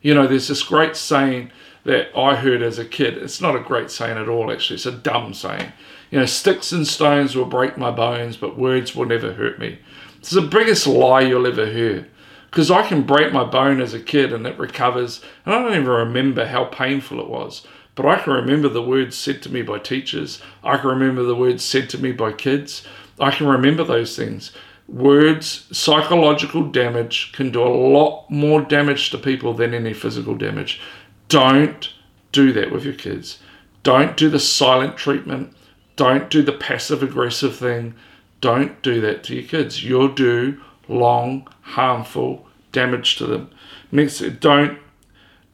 [0.00, 1.50] You know, there's this great saying
[1.84, 3.16] that I heard as a kid.
[3.16, 4.76] It's not a great saying at all, actually.
[4.76, 5.72] It's a dumb saying.
[6.10, 9.78] You know, sticks and stones will break my bones, but words will never hurt me.
[10.18, 12.08] It's the biggest lie you'll ever hear.
[12.50, 15.72] Because I can break my bone as a kid and it recovers, and I don't
[15.72, 17.64] even remember how painful it was.
[17.94, 20.42] But I can remember the words said to me by teachers.
[20.64, 22.84] I can remember the words said to me by kids.
[23.20, 24.52] I can remember those things.
[24.88, 30.80] Words, psychological damage can do a lot more damage to people than any physical damage.
[31.30, 31.90] Don't
[32.32, 33.38] do that with your kids.
[33.84, 35.56] Don't do the silent treatment.
[35.96, 37.94] Don't do the passive aggressive thing.
[38.40, 39.84] Don't do that to your kids.
[39.84, 43.50] You'll do long, harmful damage to them.
[43.92, 44.78] Next, don't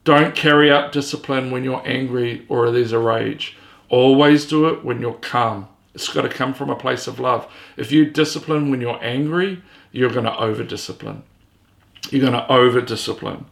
[0.04, 3.56] don't carry out discipline when you're angry or there's a rage.
[3.88, 5.68] Always do it when you're calm.
[5.94, 7.52] It's got to come from a place of love.
[7.76, 9.62] If you discipline when you're angry,
[9.92, 11.22] you're going to over discipline.
[12.10, 13.46] You're going to over discipline.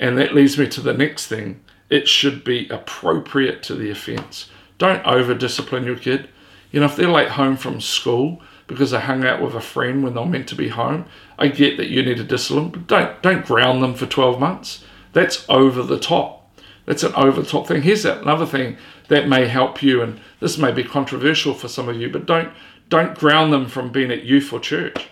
[0.00, 1.60] And that leads me to the next thing.
[1.90, 4.48] It should be appropriate to the offense.
[4.78, 6.30] Don't over discipline your kid.
[6.72, 10.02] You know, if they're late home from school because they hung out with a friend
[10.02, 11.04] when they're meant to be home,
[11.38, 14.84] I get that you need to discipline, but don't don't ground them for 12 months.
[15.12, 16.50] That's over the top.
[16.86, 17.82] That's an over the top thing.
[17.82, 22.00] Here's another thing that may help you, and this may be controversial for some of
[22.00, 22.52] you, but don't
[22.88, 25.08] don't ground them from being at youth or church.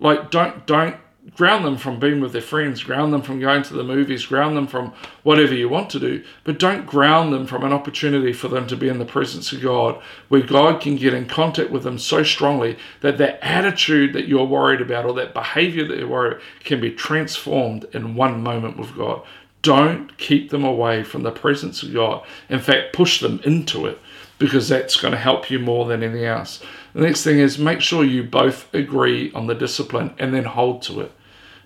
[0.00, 0.96] Like don't don't
[1.34, 4.56] ground them from being with their friends, ground them from going to the movies, ground
[4.56, 8.48] them from whatever you want to do, but don't ground them from an opportunity for
[8.48, 11.82] them to be in the presence of God, where God can get in contact with
[11.82, 16.08] them so strongly that that attitude that you're worried about or that behavior that you're
[16.08, 19.22] worried about can be transformed in one moment with God.
[19.62, 22.24] Don't keep them away from the presence of God.
[22.48, 23.98] In fact, push them into it
[24.38, 26.62] because that's going to help you more than anything else.
[26.94, 30.82] The next thing is make sure you both agree on the discipline and then hold
[30.82, 31.12] to it.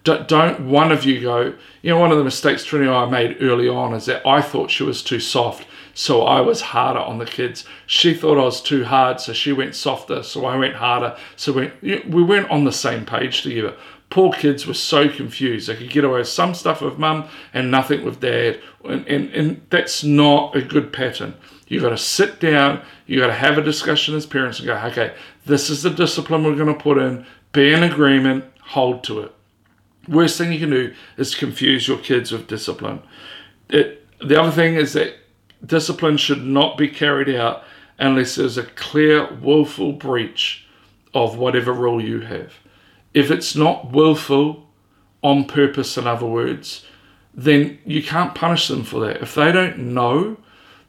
[0.04, 3.36] Don't one of you go, you know, one of the mistakes Trinity and I made
[3.40, 7.18] early on is that I thought she was too soft, so I was harder on
[7.18, 7.64] the kids.
[7.86, 11.16] She thought I was too hard, so she went softer, so I went harder.
[11.36, 13.76] So we, we weren't on the same page together.
[14.10, 15.68] Poor kids were so confused.
[15.68, 18.60] They could get away with some stuff with mum and nothing with dad.
[18.84, 21.34] And, and, and that's not a good pattern.
[21.68, 24.76] You've got to sit down, you've got to have a discussion as parents and go,
[24.76, 25.14] okay,
[25.46, 29.34] this is the discipline we're going to put in, be in agreement, hold to it.
[30.08, 33.02] Worst thing you can do is confuse your kids with discipline.
[33.68, 35.14] It, the other thing is that
[35.64, 37.64] discipline should not be carried out
[37.98, 40.66] unless there's a clear, willful breach
[41.14, 42.54] of whatever rule you have.
[43.14, 44.68] If it's not willful,
[45.22, 46.84] on purpose, in other words,
[47.32, 49.22] then you can't punish them for that.
[49.22, 50.36] If they don't know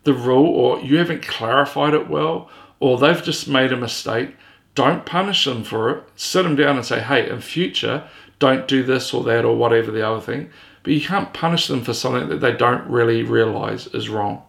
[0.03, 2.49] the rule or you haven't clarified it well
[2.79, 4.35] or they've just made a mistake,
[4.75, 6.03] don't punish them for it.
[6.15, 8.09] Sit them down and say, hey, in future,
[8.43, 10.49] don't do this or that or whatever the other thing.
[10.83, 14.43] But you can't punish them for something that they don't really realize is wrong.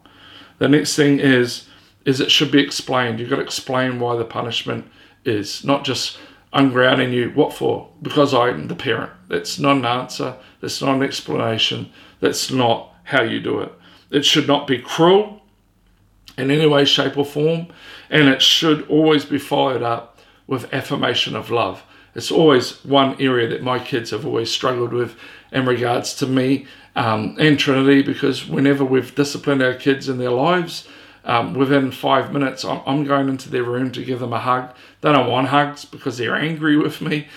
[0.59, 1.68] The next thing is
[2.04, 3.20] is it should be explained.
[3.20, 4.90] You've got to explain why the punishment
[5.24, 6.18] is, not just
[6.52, 7.30] ungrounding you.
[7.30, 7.88] What for?
[8.02, 9.12] Because I'm the parent.
[9.28, 10.37] That's not an answer.
[10.61, 11.90] That's not an explanation.
[12.20, 13.72] That's not how you do it.
[14.11, 15.40] It should not be cruel
[16.37, 17.68] in any way, shape, or form,
[18.11, 23.48] and it should always be followed up with affirmation of love it's always one area
[23.48, 25.16] that my kids have always struggled with
[25.53, 30.31] in regards to me um, and Trinity because whenever we've disciplined our kids in their
[30.31, 30.87] lives,
[31.24, 34.74] um, within five minutes, I'm, going into their room to give them a hug.
[35.00, 37.29] They don't want hugs because they're angry with me,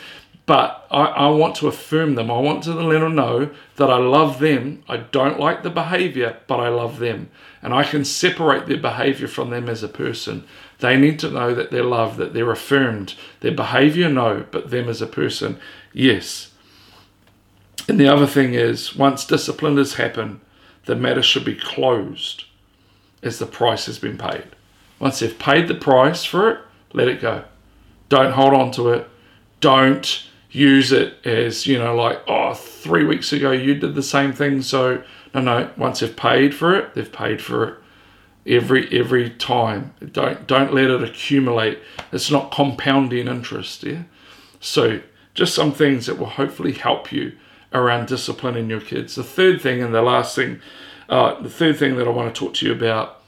[0.45, 2.29] but I, I want to affirm them.
[2.29, 4.83] I want to let them know that I love them.
[4.89, 7.29] I don't like the behavior, but I love them.
[7.61, 10.45] And I can separate their behavior from them as a person.
[10.79, 13.15] They need to know that they're loved, that they're affirmed.
[13.39, 15.59] Their behavior, no, but them as a person,
[15.91, 16.51] yes.
[17.87, 20.41] And the other thing is, once discipline has happened,
[20.85, 22.43] the matter should be closed
[23.23, 24.43] as the price has been paid.
[24.99, 26.59] Once they've paid the price for it,
[26.93, 27.43] let it go.
[28.09, 29.09] Don't hold on to it.
[29.59, 34.31] Don't use it as, you know, like, oh, three weeks ago you did the same
[34.31, 34.61] thing.
[34.61, 37.77] So, no, no, once they've paid for it, they've paid for it
[38.47, 39.93] every every time.
[40.11, 41.79] Don't don't let it accumulate.
[42.11, 43.83] It's not compounding interest.
[43.83, 44.03] Yeah.
[44.59, 45.01] So
[45.33, 47.33] just some things that will hopefully help you
[47.73, 49.15] around disciplining your kids.
[49.15, 50.61] The third thing and the last thing,
[51.09, 53.21] uh, the third thing that I want to talk to you about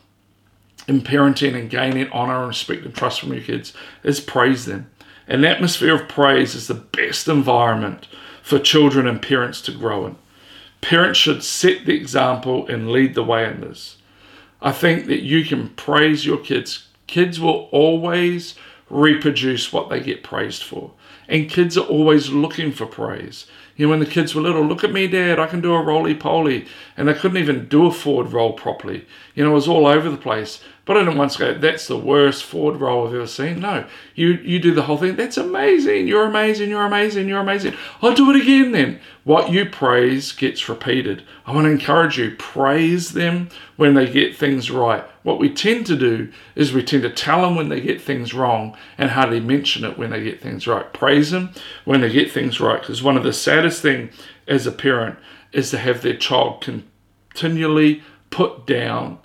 [0.88, 4.90] in parenting and gaining honor and respect and trust from your kids is praise them.
[5.28, 8.08] An atmosphere of praise is the best environment
[8.42, 10.16] for children and parents to grow in.
[10.82, 13.98] Parents should set the example and lead the way in this.
[14.62, 16.88] I think that you can praise your kids.
[17.08, 18.56] Kids will always
[18.90, 20.92] reproduce what they get praised for.
[21.28, 23.46] And kids are always looking for praise.
[23.76, 25.82] You know, when the kids were little, look at me, dad, I can do a
[25.82, 26.66] roly poly.
[26.98, 29.06] And they couldn't even do a forward roll properly.
[29.36, 30.62] You know, it was all over the place.
[30.90, 33.60] But I didn't once go, that's the worst forward roll I've ever seen.
[33.60, 33.86] No,
[34.16, 35.16] you, you do the whole thing.
[35.16, 36.08] That's amazing.
[36.08, 36.72] You're amazing.
[36.72, 37.28] You're amazing.
[37.28, 37.76] You're amazing.
[38.02, 39.00] I'll do it again then.
[39.24, 41.24] What you praise gets repeated.
[41.46, 45.04] I want to encourage you, praise them when they get things right.
[45.22, 48.34] What we tend to do is we tend to tell them when they get things
[48.34, 50.92] wrong and hardly mention it when they get things right.
[50.92, 51.52] Praise them
[51.86, 52.82] when they get things right.
[52.82, 54.12] Because one of the saddest things
[54.48, 55.20] as a parent
[55.52, 56.66] is to have their child
[57.30, 59.20] continually put down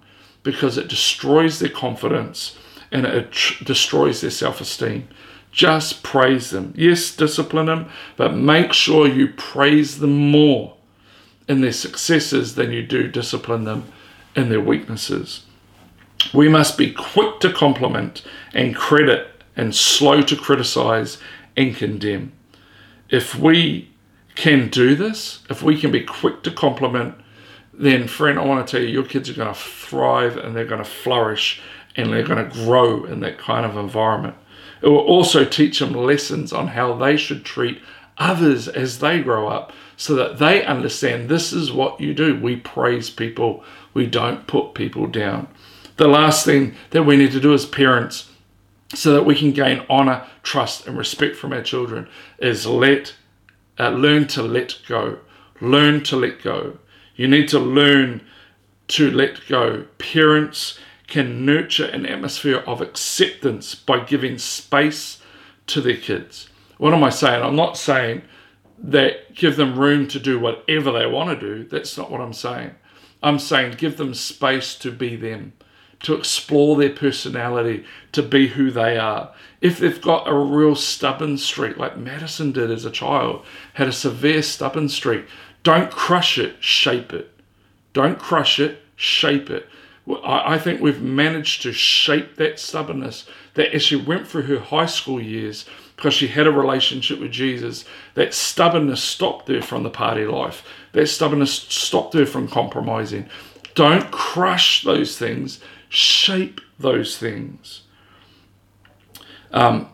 [0.44, 2.56] because it destroys their confidence
[2.92, 5.08] and it tr- destroys their self esteem.
[5.50, 6.72] Just praise them.
[6.76, 10.76] Yes, discipline them, but make sure you praise them more
[11.48, 13.84] in their successes than you do discipline them
[14.36, 15.44] in their weaknesses.
[16.32, 18.22] We must be quick to compliment
[18.52, 21.18] and credit and slow to criticize
[21.56, 22.32] and condemn.
[23.08, 23.90] If we
[24.34, 27.14] can do this, if we can be quick to compliment,
[27.78, 30.64] then, friend, I want to tell you, your kids are going to thrive and they're
[30.64, 31.60] going to flourish
[31.96, 34.36] and they're going to grow in that kind of environment.
[34.82, 37.80] It will also teach them lessons on how they should treat
[38.18, 42.38] others as they grow up so that they understand this is what you do.
[42.38, 45.48] We praise people, we don't put people down.
[45.96, 48.28] The last thing that we need to do as parents
[48.94, 52.08] so that we can gain honor, trust, and respect from our children
[52.38, 53.14] is let
[53.78, 55.18] uh, learn to let go.
[55.60, 56.78] Learn to let go.
[57.16, 58.20] You need to learn
[58.88, 59.86] to let go.
[59.98, 65.22] Parents can nurture an atmosphere of acceptance by giving space
[65.68, 66.48] to their kids.
[66.78, 67.42] What am I saying?
[67.42, 68.22] I'm not saying
[68.78, 71.68] that give them room to do whatever they want to do.
[71.68, 72.72] That's not what I'm saying.
[73.22, 75.54] I'm saying give them space to be them,
[76.00, 79.32] to explore their personality, to be who they are.
[79.60, 83.92] If they've got a real stubborn streak, like Madison did as a child, had a
[83.92, 85.24] severe stubborn streak,
[85.64, 87.32] don't crush it, shape it.
[87.92, 89.66] Don't crush it, shape it.
[90.22, 94.86] I think we've managed to shape that stubbornness that as she went through her high
[94.86, 95.64] school years,
[95.96, 100.62] because she had a relationship with Jesus, that stubbornness stopped her from the party life.
[100.92, 103.28] That stubbornness stopped her from compromising.
[103.74, 107.82] Don't crush those things, shape those things.
[109.52, 109.88] Um,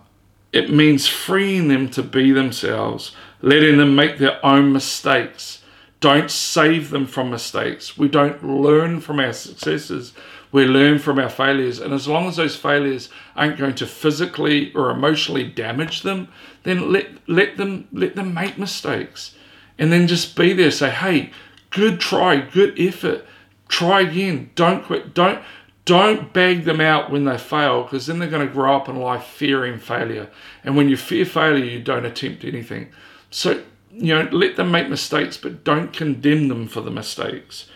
[0.52, 5.59] it means freeing them to be themselves, letting them make their own mistakes
[6.00, 7.96] don't save them from mistakes.
[7.96, 10.14] We don't learn from our successes.
[10.50, 11.78] We learn from our failures.
[11.78, 16.28] And as long as those failures aren't going to physically or emotionally damage them,
[16.62, 19.34] then let, let them let them make mistakes.
[19.78, 20.70] And then just be there.
[20.70, 21.30] Say, hey,
[21.68, 23.26] good try, good effort.
[23.68, 24.50] Try again.
[24.54, 25.14] Don't quit.
[25.14, 25.42] Don't
[25.84, 28.96] don't bag them out when they fail because then they're going to grow up in
[28.96, 30.30] life fearing failure.
[30.62, 32.90] And when you fear failure, you don't attempt anything.
[33.30, 33.62] So
[33.92, 37.68] you know, let them make mistakes, but don't condemn them for the mistakes.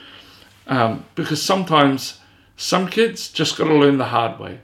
[0.67, 2.21] Um, because sometimes
[2.57, 4.61] some kids just got to learn the hard way.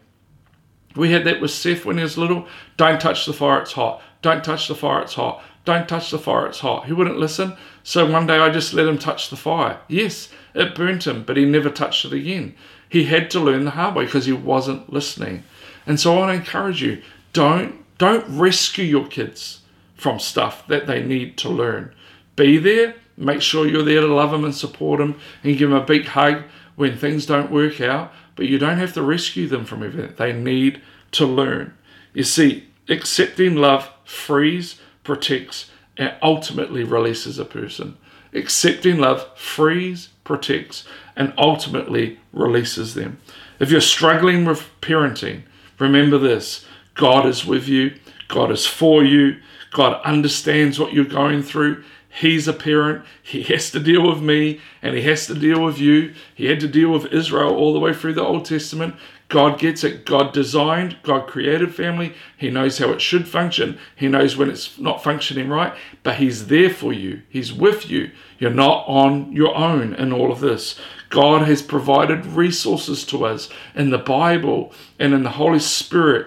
[0.96, 2.46] We had that with Seth when he was little.
[2.76, 4.02] Don't touch the fire, it's hot.
[4.22, 5.42] Don't touch the fire, it's hot.
[5.64, 6.86] Don't touch the fire, it's hot.
[6.86, 7.56] He wouldn't listen.
[7.82, 9.80] So one day I just let him touch the fire.
[9.88, 12.54] Yes, it burnt him, but he never touched it again.
[12.88, 15.44] He had to learn the hard way because he wasn't listening.
[15.86, 19.59] And so I want to encourage you don't, don't rescue your kids
[20.00, 21.94] from stuff that they need to learn.
[22.34, 25.78] Be there, make sure you're there to love them and support them and give them
[25.78, 26.44] a big hug
[26.74, 30.14] when things don't work out, but you don't have to rescue them from everything.
[30.16, 30.80] They need
[31.12, 31.74] to learn.
[32.14, 37.98] You see, accepting love frees, protects, and ultimately releases a person.
[38.32, 43.18] Accepting love frees, protects, and ultimately releases them.
[43.58, 45.42] If you're struggling with parenting,
[45.78, 47.96] remember this God is with you,
[48.28, 49.36] God is for you,
[49.70, 51.84] God understands what you're going through.
[52.08, 53.04] He's a parent.
[53.22, 56.12] He has to deal with me and he has to deal with you.
[56.34, 58.96] He had to deal with Israel all the way through the Old Testament.
[59.28, 60.04] God gets it.
[60.04, 62.14] God designed, God created family.
[62.36, 63.78] He knows how it should function.
[63.94, 67.22] He knows when it's not functioning right, but He's there for you.
[67.28, 68.10] He's with you.
[68.40, 70.80] You're not on your own in all of this.
[71.10, 76.26] God has provided resources to us in the Bible and in the Holy Spirit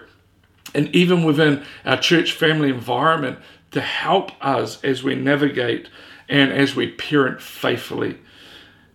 [0.74, 3.40] and even within our church family environment
[3.72, 5.90] to help us as we navigate
[6.30, 8.18] and as we parent faithfully.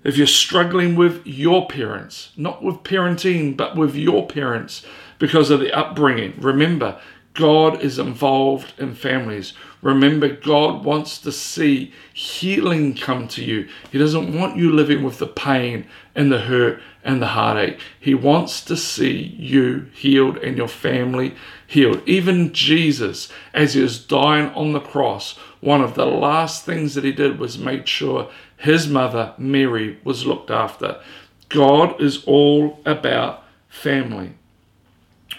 [0.04, 4.84] If you're struggling with your parents, not with parenting, but with your parents
[5.18, 7.00] because of the upbringing, remember
[7.38, 9.52] God is involved in families.
[9.80, 13.68] Remember, God wants to see healing come to you.
[13.92, 17.80] He doesn't want you living with the pain and the hurt and the heartache.
[17.98, 21.34] He wants to see you healed and your family
[21.66, 22.06] healed.
[22.06, 27.04] Even Jesus, as he was dying on the cross, one of the last things that
[27.04, 31.00] he did was make sure his mother, Mary, was looked after.
[31.48, 34.34] God is all about family.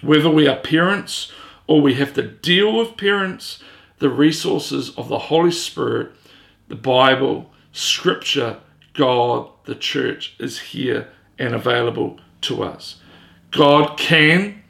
[0.01, 1.32] Whether we are parents
[1.67, 3.61] or we have to deal with parents,
[3.99, 6.13] the resources of the Holy Spirit,
[6.67, 8.57] the Bible, Scripture,
[8.95, 11.09] God, the church is here
[11.40, 12.98] and available to us.
[13.52, 14.62] God can,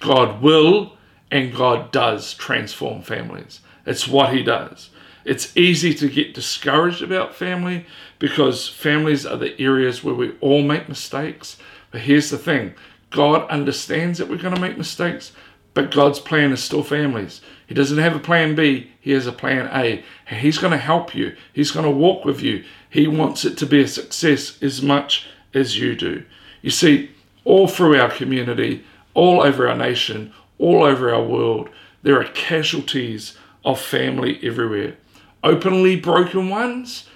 [0.00, 0.96] God will,
[1.30, 3.60] and God does transform families.
[3.84, 4.90] It's what He does.
[5.24, 7.86] It's easy to get discouraged about family
[8.18, 11.58] because families are the areas where we all make mistakes.
[11.90, 12.74] But here's the thing
[13.10, 15.32] God understands that we're going to make mistakes,
[15.74, 17.40] But God's plan is still families.
[17.66, 20.04] He doesn't have a plan B, He has a plan A.
[20.34, 22.64] He's going to help you, He's going to walk with you.
[22.88, 26.24] He wants it to be a success as much as you do.
[26.60, 27.10] You see,
[27.44, 28.84] all through our community,
[29.14, 31.68] all over our nation, all over our world,
[32.02, 34.96] there are casualties of family everywhere.
[35.44, 37.08] Openly broken ones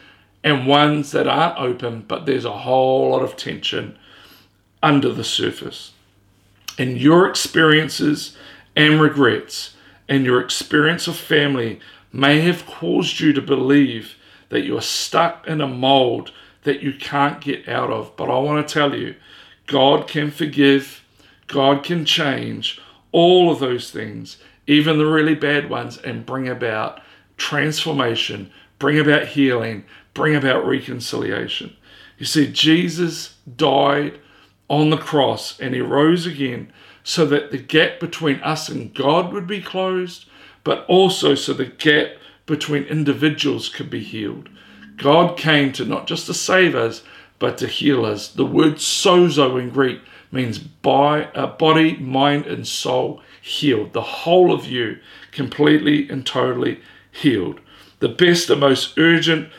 [0.42, 3.98] and ones that aren't open, but there's a whole lot of tension
[4.82, 5.92] under the surface.
[6.78, 8.36] And your experiences
[8.76, 9.74] and regrets
[10.08, 11.80] and your experience of family
[12.12, 14.16] may have caused you to believe
[14.48, 16.30] that you're stuck in a mold
[16.66, 18.14] that you can't get out of.
[18.16, 19.14] But I want to tell you,
[19.66, 21.04] God can forgive,
[21.46, 22.80] God can change
[23.12, 24.36] all of those things,
[24.66, 27.00] even the really bad ones, and bring about
[27.36, 28.50] transformation,
[28.80, 31.76] bring about healing, bring about reconciliation.
[32.18, 34.18] You see, Jesus died
[34.68, 36.72] on the cross and he rose again
[37.04, 40.26] so that the gap between us and God would be closed,
[40.64, 44.48] but also so the gap between individuals could be healed.
[44.96, 47.02] God came to not just to save us,
[47.38, 48.28] but to heal us.
[48.28, 50.00] The word sozo in Greek
[50.32, 53.92] means by, uh, body, mind, and soul healed.
[53.92, 54.98] The whole of you
[55.32, 56.80] completely and totally
[57.12, 57.60] healed.
[58.00, 59.50] The best and most urgent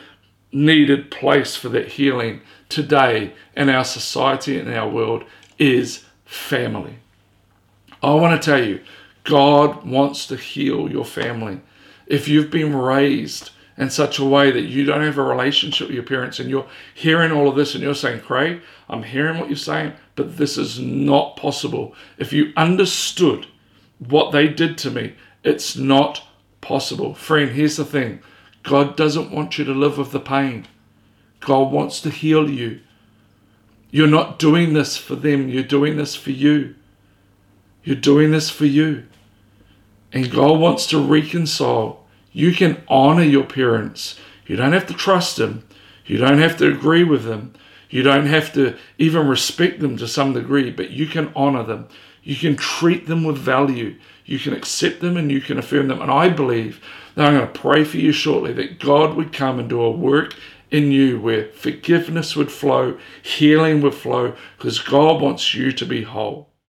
[0.52, 5.24] needed place for that healing today in our society and our world
[5.58, 6.98] is family.
[8.02, 8.80] I want to tell you,
[9.24, 11.60] God wants to heal your family.
[12.06, 15.94] If you've been raised in such a way that you don't have a relationship with
[15.94, 19.48] your parents and you're hearing all of this and you're saying, Craig, I'm hearing what
[19.48, 21.94] you're saying, but this is not possible.
[22.18, 23.46] If you understood
[24.00, 25.14] what they did to me,
[25.44, 26.22] it's not
[26.60, 27.14] possible.
[27.14, 28.20] Friend, here's the thing
[28.64, 30.66] God doesn't want you to live with the pain.
[31.40, 32.80] God wants to heal you.
[33.92, 36.74] You're not doing this for them, you're doing this for you.
[37.84, 39.06] You're doing this for you.
[40.12, 41.97] And God wants to reconcile.
[42.38, 44.16] You can honor your parents.
[44.46, 45.66] You don't have to trust them.
[46.06, 47.52] You don't have to agree with them.
[47.90, 51.88] You don't have to even respect them to some degree, but you can honor them.
[52.22, 53.96] You can treat them with value.
[54.24, 56.00] You can accept them and you can affirm them.
[56.00, 56.80] And I believe
[57.16, 59.90] that I'm going to pray for you shortly that God would come and do a
[59.90, 60.36] work
[60.70, 66.04] in you where forgiveness would flow, healing would flow, because God wants you to be
[66.04, 66.47] whole.